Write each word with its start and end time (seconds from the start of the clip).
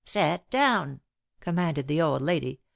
"Set 0.03 0.49
down," 0.49 0.99
commanded 1.41 1.87
the 1.87 2.01
old 2.01 2.23
lady. 2.23 2.59